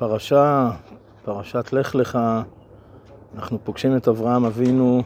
[0.00, 0.70] בפרשה,
[1.24, 2.18] פרשת לך לך,
[3.34, 5.02] אנחנו פוגשים את אברהם אבינו,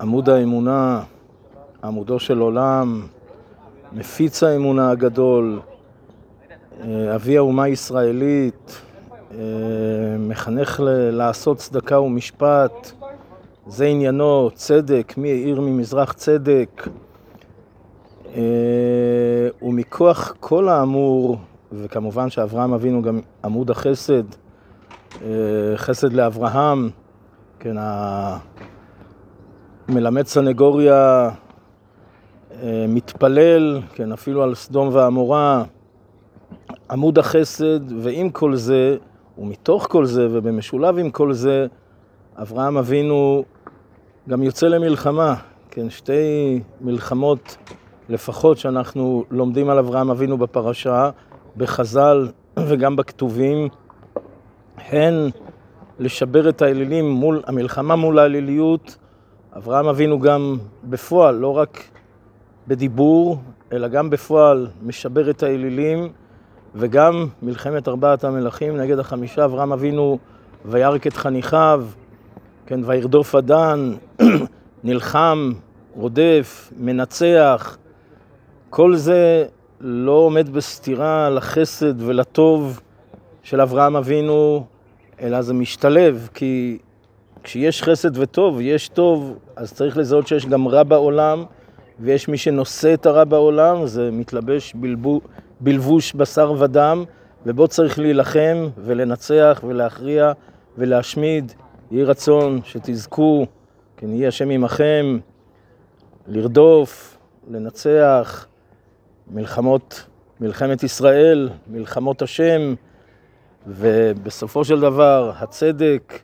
[0.00, 1.02] עמוד האמונה,
[1.84, 3.06] עמודו של עולם,
[3.92, 5.60] מפיץ האמונה הגדול,
[6.80, 8.80] אה, אבי האומה הישראלית,
[9.30, 9.38] אה,
[10.18, 10.80] מחנך
[11.12, 12.92] לעשות צדקה ומשפט,
[13.66, 16.88] זה עניינו, צדק, מי העיר ממזרח צדק.
[18.34, 18.42] אה,
[19.62, 21.38] ומכוח כל האמור,
[21.72, 24.22] וכמובן שאברהם אבינו גם עמוד החסד,
[25.76, 26.90] חסד לאברהם,
[27.58, 27.76] כן,
[29.88, 31.30] מלמד סנגוריה,
[32.88, 35.64] מתפלל, כן, אפילו על סדום ועמורה,
[36.90, 38.96] עמוד החסד, ועם כל זה,
[39.38, 41.66] ומתוך כל זה, ובמשולב עם כל זה,
[42.36, 43.44] אברהם אבינו
[44.28, 45.34] גם יוצא למלחמה,
[45.70, 47.56] כן, שתי מלחמות
[48.08, 51.10] לפחות שאנחנו לומדים על אברהם אבינו בפרשה,
[51.56, 53.68] בחז"ל וגם בכתובים,
[54.76, 55.30] הן
[55.98, 58.96] לשבר את האלילים מול, המלחמה מול האליליות,
[59.56, 61.84] אברהם אבינו גם בפועל, לא רק
[62.68, 63.38] בדיבור,
[63.72, 66.08] אלא גם בפועל משבר את האלילים,
[66.74, 70.18] וגם מלחמת ארבעת המלכים נגד החמישה, אברהם אבינו
[70.64, 71.84] וירק את חניכיו,
[72.66, 73.92] כן, וירדוף אדן,
[74.84, 75.52] נלחם,
[75.94, 77.78] רודף, מנצח,
[78.70, 79.44] כל זה
[79.84, 82.80] לא עומד בסתירה לחסד ולטוב
[83.42, 84.64] של אברהם אבינו,
[85.20, 86.78] אלא זה משתלב, כי
[87.42, 91.44] כשיש חסד וטוב, יש טוב, אז צריך לזהות שיש גם רע בעולם,
[92.00, 95.20] ויש מי שנושא את הרע בעולם, זה מתלבש בלבו,
[95.60, 97.04] בלבוש בשר ודם,
[97.46, 100.32] ובו צריך להילחם ולנצח ולהכריע
[100.78, 101.52] ולהשמיד.
[101.90, 103.46] יהי רצון שתזכו,
[103.96, 105.18] כן יהי השם עמכם,
[106.26, 107.18] לרדוף,
[107.50, 108.46] לנצח,
[109.32, 110.06] מלחמות,
[110.40, 112.74] מלחמת ישראל, מלחמות השם,
[113.66, 116.20] ובסופו של דבר הצדק,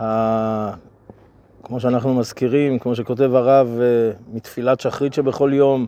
[0.00, 0.74] ה...
[1.62, 5.86] כמו שאנחנו מזכירים, כמו שכותב הרב אה, מתפילת שחרית שבכל יום,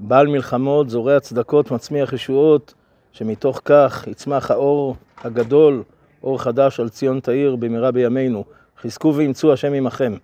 [0.00, 2.74] בעל מלחמות, זורע צדקות, מצמיח ישועות,
[3.12, 5.82] שמתוך כך יצמח האור הגדול,
[6.22, 8.44] אור חדש על ציון תאיר במהרה בימינו.
[8.82, 10.14] חזקו ואמצו השם עמכם.